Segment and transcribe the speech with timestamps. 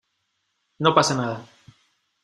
[0.83, 1.37] no pasa nada.